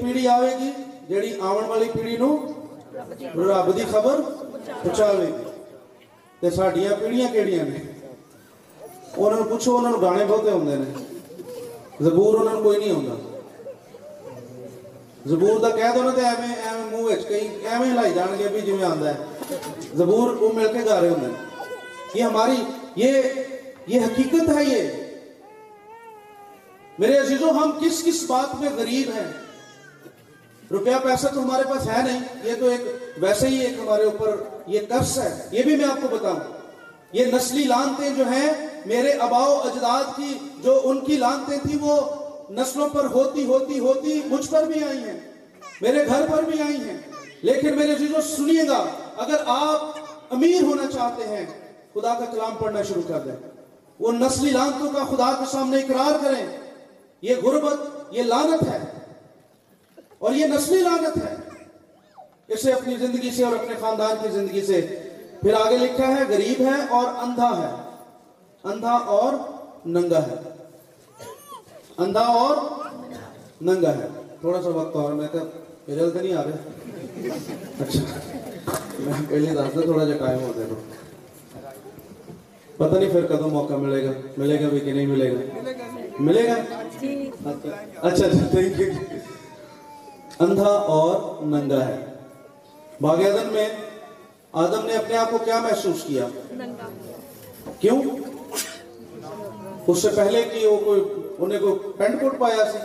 [0.00, 0.70] پیڑھی آئے گی
[1.08, 2.16] جی آن والی پیڑھی
[3.92, 4.20] نبر
[4.82, 6.50] پہ
[7.00, 7.28] پیڑیاں
[10.02, 12.90] گانے بہتے آبور انہوں کوئی نہیں
[15.32, 15.82] آبور دا کہ
[16.92, 17.08] منہ
[17.66, 18.94] ایوے لائی جان گے بھی جی آ
[19.94, 20.08] جب
[20.54, 21.32] مل کے گا رہے ہوں
[22.14, 22.62] یہ ہماری
[22.96, 23.22] یہ
[23.86, 25.03] یہ حقیقت ہے یہ
[26.98, 29.32] میرے عزیزوں، ہم کس کس بات میں غریب ہیں؟
[30.70, 32.80] روپیہ پیسہ تو ہمارے پاس ہے نہیں، یہ تو ایک
[33.16, 36.40] ویسے ہی ایک ہمارے اوپر یہ قرض ہے، یہ بھی میں آپ کو بتاؤں۔
[37.12, 38.52] یہ نسلی لانتیں جو ہیں،
[38.86, 42.00] میرے اباؤ اجداد کی جو ان کی لانتیں تھیں، وہ
[42.50, 45.20] نسلوں پر ہوتی ہوتی ہوتی مجھ پر بھی آئی ہیں،
[45.80, 46.98] میرے گھر پر بھی آئی ہیں۔
[47.42, 49.98] لیکن میرے عزیزوں، سنیے گا، اگر آپ
[50.30, 51.46] امیر ہونا چاہتے ہیں،
[51.94, 53.50] خدا کا کلام پڑھنا شروع کر دیں۔
[54.00, 56.63] وہ نسلی لانتوں کا خدا کے سامنے اقرار کریں۔
[57.22, 57.76] یہ غربت،
[58.10, 58.78] یہ لانت ہے۔
[60.18, 61.34] اور یہ نسلی لانت ہے۔
[62.48, 65.00] اسے اپنی زندگی سے اور اپنے خاندان کی زندگی سے۔
[65.40, 67.90] پھر آگے لکھا ہے، غریب ہے اور اندھا ہے۔
[68.64, 69.32] اندھا اور
[69.86, 70.34] ننگا ہے۔
[71.98, 72.56] اندھا اور
[73.60, 74.08] ننگا ہے۔
[74.40, 75.28] تھوڑا سا وقت اور، میں
[75.88, 76.78] رجل تو نہیں آ رہے۔
[77.80, 78.00] اچھا
[78.98, 80.74] میں پہلے راستے تھوڑا جا قائم ہوتے تو۔
[82.76, 85.70] پتہ نہیں پھر کدو موقع ملے گا۔ ملے گا بھی کہ نہیں ملے گا؟
[86.20, 88.92] ملے گا۔ جی۔ اچھا, اچھا، تھینک یو
[90.38, 92.06] اندھا اور ننگا ہے۔
[93.00, 93.68] باغ اعظم میں
[94.52, 96.26] آدم نے اپنے آپ کو کیا محسوس کیا؟
[97.80, 98.02] کیوں؟
[99.86, 101.04] اس سے پہلے کہ وہ کوئی
[101.38, 102.78] انہیں کوئی پینٹ کوٹ پایا سی۔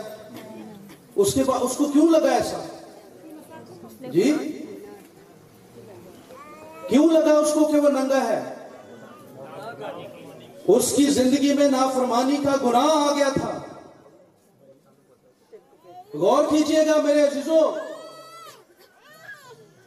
[1.16, 2.64] اس کے بعد اس کو کیوں لگا ایسا؟
[4.00, 4.32] جی؟
[6.88, 8.54] کیوں لگا اس کو کہ وہ ننگا ہے؟
[10.68, 13.59] اس کی زندگی میں نافرمانی کا گناہ آ گیا تھا۔
[16.14, 17.72] غور کیجیے گا میرے عزیزوں،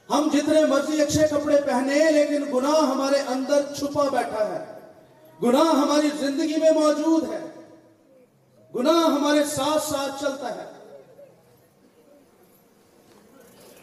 [0.10, 4.80] ہم جتنے مرضی اچھے کپڑے پہنے، لیکن گناہ ہمارے اندر چھپا بیٹھا ہے۔
[5.44, 7.40] گناہ ہماری زندگی میں موجود ہے۔
[8.76, 10.66] گناہ ہمارے ساتھ ساتھ چلتا ہے۔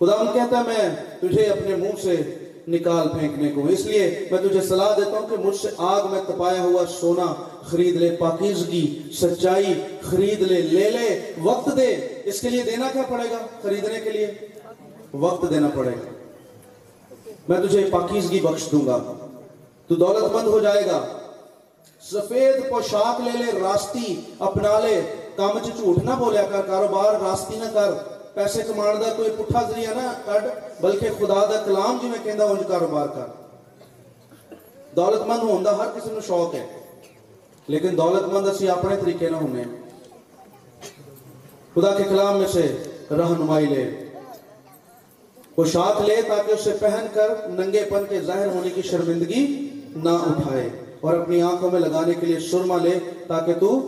[0.01, 2.37] خدا ہم کہتا ہے، میں تجھے اپنے منہ سے
[2.71, 6.21] نکال پھینکنے کو۔ اس لیے میں تجھے صلاح دیتا ہوں کہ مجھ سے آگ میں
[6.27, 12.51] تپایا ہوا سونا خرید لے، پاکیزگی، سچائی خرید لے لے لے، وقت دے۔ اس کے
[12.51, 14.27] لیے دینا کیا پڑے گا؟ خریدنے کے لیے
[15.13, 16.11] وقت دینا پڑے گا۔
[17.49, 18.99] میں تجھے پاکیزگی بخش دوں گا۔
[19.89, 21.07] تو دولت مند ہو جائے گا۔
[22.03, 25.01] سفید پوشاک لے لے، راستی اپنا لے۔
[25.37, 25.69] کام چ
[26.05, 30.83] نہ بولیا کر، کاروبار راستی نہ کر۔ پیسے کمان دا کوئی پٹھا ذریعہ نہ کٹ
[30.83, 34.57] بلکہ خدا دا کلام جی میں کہندا اونج کاروبار کر
[34.97, 36.67] دولت مند ہون دا ہر کسی نو شوق ہے
[37.69, 39.65] لیکن دولت مند اسی اپنے طریقے نہ ہونے
[41.75, 42.67] خدا کے کلام میں سے
[43.13, 43.85] رہنمائی لے
[45.55, 49.45] پوشاک لے تاکہ اسے پہن کر ننگے پن کے ظاہر ہونے کی شرمندگی
[49.97, 50.69] نہ اٹھائے
[51.01, 53.79] اور اپنی آنکھوں میں لگانے کے لیے سرما لے تاکہ تو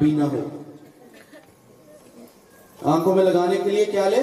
[0.00, 0.40] بینا ہو
[2.82, 4.16] آنکھوں میں لگانے کے لیے کیا لے؟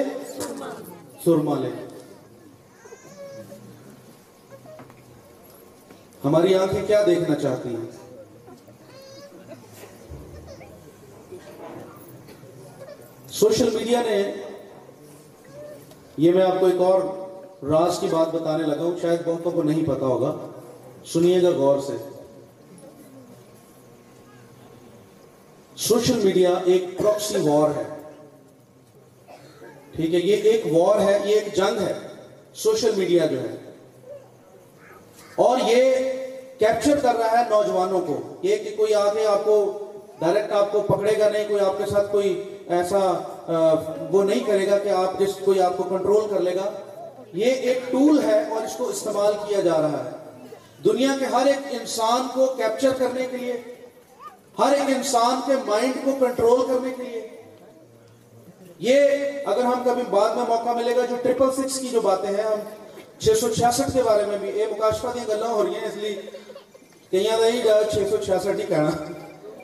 [1.26, 1.70] سرما لے۔
[6.26, 7.92] ہماری آنکھیں کیا دیکھنا چاہتی ہیں؟
[13.30, 14.34] سوشل میڈیا نے،
[16.18, 17.02] یہ میں آپ کو ایک اور
[17.66, 20.36] راز کی بات بتانے لگا ہوں، شاید بہتوں کو نہیں پتا ہوگا۔
[21.06, 21.94] سنیے گا غور سے۔
[25.76, 27.97] سوشل میڈیا ایک پروکسی وار ہے۔
[29.98, 31.94] ٹھیک ہے، یہ ایک وار ہے، یہ ایک جنگ ہے۔
[32.54, 33.72] سوشل میڈیا جو ہے۔
[35.36, 35.96] اور یہ
[36.60, 39.86] کیپچر کر رہا ہے نوجوانوں کو۔ یہ کہ کوئی آگے آپ کو
[40.20, 43.00] ڈائریکٹ آپ کو پکڑے گا نہیں، کوئی آپ کے ساتھ کوئی ایسا
[44.12, 46.72] وہ نہیں کرے گا کہ آپ جس کوئی آپ کو کنٹرول کر لے گا۔
[47.34, 50.40] یہ ایک ٹول ہے اور اس کو استعمال کیا جا رہا ہے۔
[50.86, 53.54] دنیا کے ہر ایک انسان کو کیپچر کرنے کے لیے،
[54.60, 57.28] ہر ایک انسان کے مائنڈ کو کنٹرول کرنے کے لیے
[58.80, 59.00] یہ
[59.46, 62.44] اگر ہم کبھی بعد میں موقع ملے گا جو ٹرپل سکس کی جو باتیں ہیں،
[62.44, 62.60] ہم
[63.20, 65.96] چھ سو چھیاسٹھ کے بارے میں بھی، اے مکاشفہ دیا گلیں ہو رہی ہیں، اس
[65.96, 66.22] لیے
[67.12, 68.90] کئیاں دا ہی جا چھ سو چھیاسٹھ ہی کہنا۔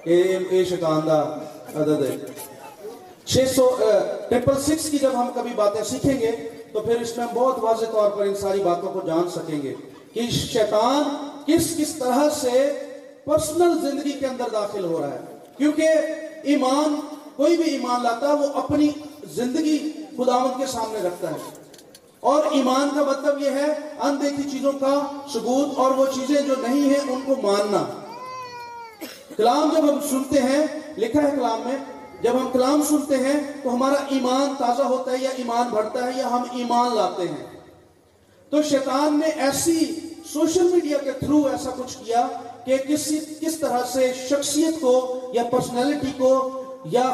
[0.03, 1.21] اے شیطان دا
[1.75, 2.17] عدد ہے۔
[3.25, 3.77] چھ سو
[4.29, 6.31] ٹرپل سکس کی جب ہم کبھی باتیں سیکھیں گے،
[6.71, 9.73] تو پھر اس میں بہت واضح طور پر ان ساری باتوں کو جان سکیں گے
[10.13, 11.03] کہ شیطان
[11.45, 12.73] کس کس طرح سے
[13.25, 15.19] پرسنل زندگی کے اندر داخل ہو رہا ہے۔
[15.57, 15.89] کیونکہ
[16.43, 16.99] ایمان
[17.35, 18.89] کوئی بھی ایمان لاتا ہے وہ اپنی
[19.33, 21.63] زندگی خداوند کے سامنے رکھتا ہے۔
[22.19, 23.65] اور ایمان کا مطلب یہ ہے
[23.99, 27.85] اندیکھی چیزوں کا ثبوت اور وہ چیزیں جو نہیں ہیں ان کو ماننا۔
[29.37, 31.77] کلام جب ہم سنتے ہیں، لکھا ہے کلام میں،
[32.21, 36.11] جب ہم کلام سنتے ہیں تو ہمارا ایمان تازہ ہوتا ہے یا ایمان بڑھتا ہے
[36.17, 37.59] یا ہم ایمان لاتے ہیں۔
[38.49, 39.99] تو شیطان نے ایسی
[40.33, 42.27] سوشل میڈیا کے تھرو ایسا کچھ کیا
[42.65, 47.11] کہ کسی، کس طرح سے شخصیت کو یا پرسنالٹی کو یا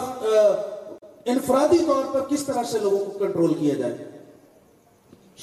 [1.25, 3.95] انفرادی طور پر کس طرح سے لوگوں کو کنٹرول کیا جائے؟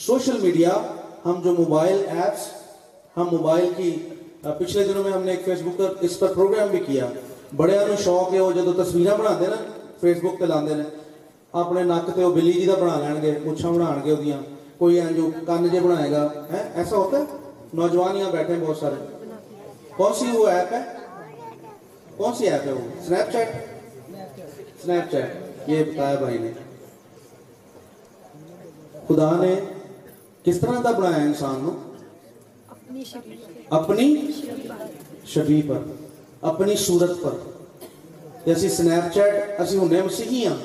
[0.06, 0.70] سوشل میڈیا
[1.26, 2.46] ہم جو موبائل ایپس
[3.16, 3.90] ہم موبائل کی
[4.58, 7.06] پچھلے دنوں میں ہم نے ایک فیس بک پر، اس پر پروگرام بھی کیا۔
[7.56, 9.56] بڑے انو شوق ہے، وہ جدو تصویریں بنا نا
[10.00, 10.82] فیس بک پہ لاندے نے،
[11.52, 14.40] اپنے نک تے وہ بلی جی کا بنا لین گے مچھا بنا گے وہ
[14.78, 16.28] کوئی ہے جو کن جے بنائے گا
[16.74, 17.24] ایسا ہوتا ہے؟
[17.74, 19.04] نوجوان یہاں بیٹھے ہیں بہت سارے۔
[19.96, 20.82] کون سی وہ ایپ ہے؟
[22.16, 23.75] کون سی ایپ ہے وہ؟ سنیپ چیٹ
[24.86, 26.50] سنیپ چیٹ یہ بتایا بھائی نے۔
[29.08, 29.54] خدا نے
[30.42, 31.72] کس طرح کا بنایا انسان نو؟
[33.70, 34.16] اپنی
[35.26, 35.78] شبی پر
[36.42, 37.30] اپنی صورت پر۔
[38.44, 40.56] اسی سنیپ چیٹ اسی ہوں مسیحی ہاں۔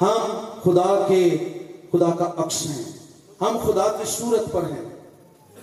[0.00, 1.38] ہم خدا کے
[1.92, 2.84] خدا کا عکس ہیں۔
[3.40, 4.84] ہم خدا کی صورت پر ہیں۔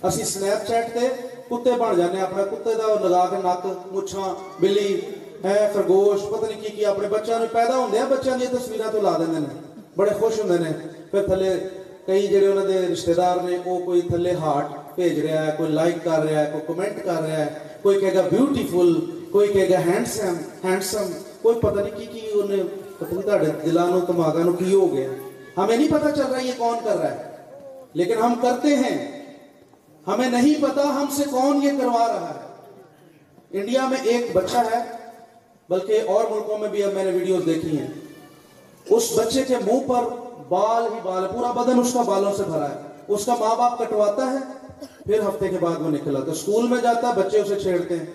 [0.02, 1.08] اسی سنیپ چیٹ تے
[1.48, 5.00] کتے بن جانے اپنے کتے دا لگا کے نک مچھاں بلی
[5.44, 8.92] ہے خرگوش، پتہ نہیں کی کی اپنے بچوں نے پیدا ہوندے ہیں بچوں دی تصویراں
[8.92, 11.54] تو لا دیندے نے۔ بڑے خوش ہوندے نے۔ پھر تھلے
[12.06, 15.70] کئی جڑے انہاں دے رشتہ دار نے وہ کوئی تھلے ہارٹ بھیج رہا ہے، کوئی
[15.70, 17.46] لائک کر رہا ہے، کوئی کمنٹ کر رہا ہے،
[17.82, 18.94] کوئی کہے گا بیوٹیفل
[19.32, 21.04] کوئی کہے گا ہینڈسم ہینڈسم
[21.42, 22.62] کوئی پتہ نہیں کی کی انہیں
[22.98, 25.08] پتہ نہیں تہاڈے دلاں نو دماغاں نو کی ہو گیا۔
[25.56, 27.22] ہمیں نہیں پتہ چل رہا یہ کون کر رہا ہے۔
[27.92, 29.22] لیکن ہم کرتے ہیں۔
[30.06, 32.54] ہمیں نہیں پتا ہم سے کون یہ کروا رہا ہے۔
[33.60, 35.03] انڈیا میں ایک بچہ ہے
[35.68, 37.86] بلکہ اور ملکوں میں بھی اب میں نے ویڈیوز دیکھی ہیں۔
[38.86, 40.08] اس بچے کے منہ پر
[40.48, 43.78] بال ہی بال پورا بدن اس کا بالوں سے بھرا ہے۔ اس کا ماں باپ
[43.78, 44.38] کٹواتا ہے،
[45.06, 48.06] پھر ہفتے کے بعد وہ نکلا تو اسکول میں جاتا، بچے اسے چھیڑتے ہیں۔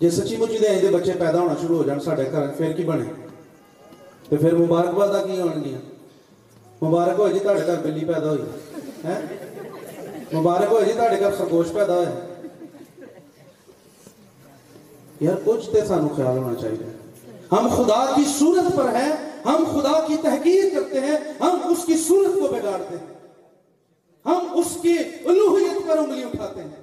[0.00, 3.04] جی سچی مچی دے بچے پیدا ہونا شروع ہو جان ساڑھے گھر پھر کی بنے؟
[4.28, 5.78] تو پھر مبارکباد کی ہون گیا
[6.82, 8.42] مبارک ہوئے جی تھوڑے گھر بلی پیدا ہوئی
[10.32, 12.27] مبارک ہوئے جی تھوڑے گھر سرگوش پیدا ہوئے
[15.20, 16.96] یار، کچھ تے سانو خیال ہونا چاہیے۔
[17.52, 19.12] ہم خدا کی صورت پر ہیں،
[19.44, 23.06] ہم خدا کی تحقیق کرتے ہیں، ہم اس کی صورت کو بگاڑتے ہیں۔
[24.24, 26.82] ہم اس کی الوحیت پر انگلی اٹھاتے ہیں۔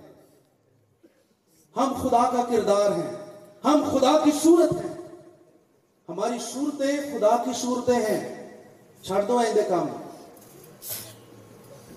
[1.76, 3.16] ہم خدا کا کردار ہیں،
[3.66, 4.94] ہم خدا کی صورت ہیں۔
[6.10, 8.52] ہماری صورتیں خدا کی صورتیں ہیں۔
[9.02, 9.88] چھڑ دو آئندے کام۔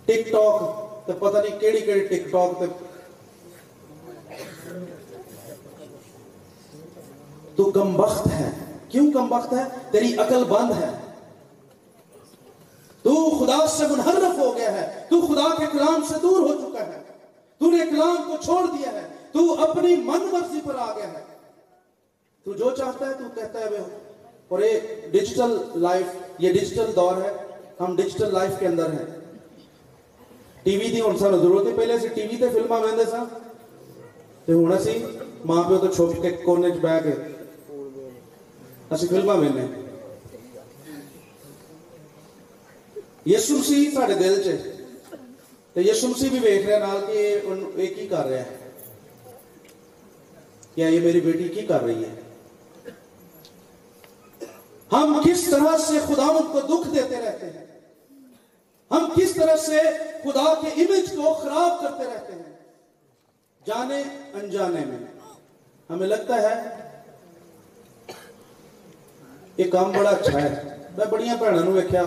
[0.04, 0.60] ٹک ٹاک،
[1.06, 2.64] تو پتہ نہیں کیڑی کیڑی ٹک ٹاک تے
[7.78, 8.50] کم وقت ہے۔
[8.88, 10.90] کیوں کم وقت ہے؟ تیری عقل بند ہے۔
[13.02, 16.86] تو خدا سے منحرف ہو گیا ہے۔ تو خدا کے کلام سے دور ہو چکا
[16.86, 17.02] ہے۔
[17.58, 21.24] تو نے کلام کو چھوڑ دیا ہے۔ تو اپنی من مرضی پر آ گیا ہے۔
[22.44, 23.64] تو جو چاہتا ہے تو کہتا ہے
[24.48, 24.80] اور یہ
[25.10, 26.06] ڈیجیٹل لائف
[26.38, 27.32] یہ ڈیجیٹل دور ہے۔
[27.80, 29.06] ہم ڈیجیٹل لائف کے اندر ہیں۔
[30.62, 33.24] ٹی وی دی ہوں سانو ضرورت ہے پہلے سی ٹی وی تے فلماں ویندے سا
[34.44, 35.04] تے ہن اسی
[35.44, 37.37] ماں پیو تو چھپ کے کونے چ بیٹھ کے
[38.90, 39.66] اسی فلماں ویندے
[43.26, 48.56] یسوع مسیح ساڈے دل چ مسیح بھی ویکھ رہا نال کہ کی کر رہا ہے
[50.74, 52.14] کیا یہ میری بیٹی کی کر رہی ہے
[54.90, 57.66] ہم کس طرح سے خدا کو دکھ دیتے رہتے ہیں
[58.90, 59.80] ہم کس طرح سے
[60.24, 62.52] خدا کے امیج کو خراب کرتے رہتے ہیں
[63.62, 64.02] جانے
[64.34, 64.98] انجانے میں
[65.90, 66.54] ہمیں لگتا ہے
[69.58, 70.54] یہ کام بڑا اچھا ہے
[70.96, 72.04] میں بڑیاں بھنوں ویکیا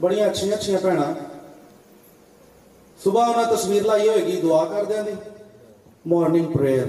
[0.00, 1.12] بڑیاں اچھی اچھا بھنا
[3.00, 5.14] صبح انہیں تصویر لائی ہوئے گی دعا کر دیا دی
[6.06, 6.86] مارننگ پریئر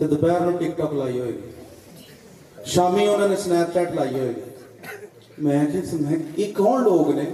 [0.00, 4.32] دوپہر ٹک ٹاک لائی ہوئے گی شامی انہوں نے سنیپ چیٹ لائی ہوئی
[5.38, 5.80] میں کہ
[6.36, 7.24] یہ کون لوگ نے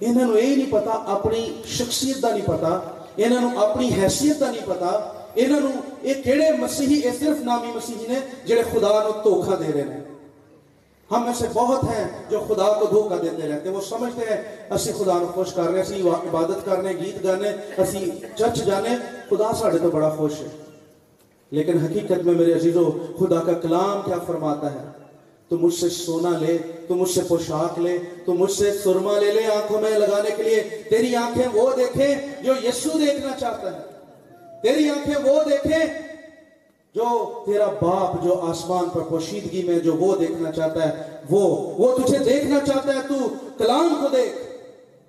[0.00, 2.68] انہوں نے یہ نہیں پتا اپنی شخصیت دا نہیں پتا
[3.16, 4.90] انہوں نے اپنی حیثیت دا نہیں پتا
[5.36, 9.72] انہوں نے یہ کیڑے مسیحی یہ صرف نامی مسیحی نے جڑے خدا نو دھوکا دے
[9.72, 10.07] رہے ہیں
[11.10, 14.92] ہم ایسے بہت ہیں جو خدا کو دھوکا دیتے رہتے ہیں۔ وہ سمجھتے ہیں، اسی
[14.98, 18.88] خدا نو خوش کر رہے اسی عبادت کرنے گیت گانے اسی چرچ جانے
[19.30, 20.46] خدا ساڑھے تو بڑا خوش ہے۔
[21.50, 24.88] لیکن حقیقت میں میرے عزیزو، خدا کا کلام کیا فرماتا ہے؟
[25.48, 29.32] تو مجھ سے سونا لے، تو مجھ سے پوشاک لے، تو مجھ سے سرما لے
[29.32, 33.80] لے آنکھوں میں لگانے کے لیے۔ تیری آنکھیں وہ دیکھیں جو یسو دیکھنا چاہتا ہے۔
[34.62, 36.07] تیری آنکھیں وہ دیکھیں
[36.98, 41.98] جو تیرا باپ جو آسمان پر پوشیدگی میں جو وہ دیکھنا چاہتا ہے، وہ وہ
[41.98, 43.14] تجھے دیکھنا چاہتا ہے، تو
[43.58, 44.38] کلام کو دیکھ۔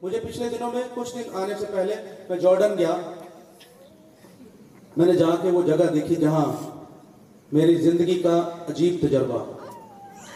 [0.02, 1.96] مجھے پچھلے دنوں میں کچھ دن آنے سے پہلے
[2.30, 2.96] میں جارڈن گیا۔
[4.98, 6.46] میں نے جا کے وہ جگہ دیکھی جہاں
[7.52, 9.40] میری زندگی کا عجیب تجربہ۔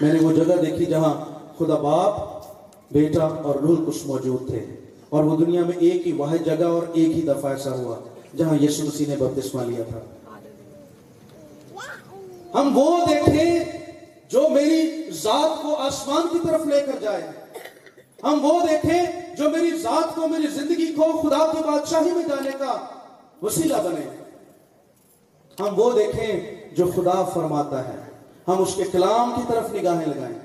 [0.02, 1.14] میں نے وہ جگہ دیکھی جہاں
[1.58, 2.44] خدا باپ،
[2.92, 4.66] بیٹا اور روح القدس موجود تھے۔
[5.10, 7.96] اور وہ دنیا میں ایک ہی واحد جگہ اور ایک ہی دفعہ ایسا ہوا،
[8.38, 10.00] جہاں یسوع مسیح نے بپتسمہ لیا تھا۔
[12.54, 13.60] ہم وہ دیکھیں
[14.30, 17.32] جو میری ذات کو آسمان کی طرف لے کر جائے۔
[18.24, 22.50] ہم وہ دیکھیں جو میری ذات کو میری زندگی کو خدا کی بادشاہی میں جانے
[22.60, 22.80] کا
[23.42, 24.24] وسیلہ بنے۔
[25.60, 27.96] ہم وہ دیکھیں جو خدا فرماتا ہے۔
[28.48, 30.43] ہم اس کے کلام کی طرف نگاہیں لگائیں۔